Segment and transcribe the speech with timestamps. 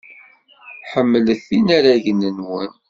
[0.91, 2.71] Ḥemmlet inaragen-nwen.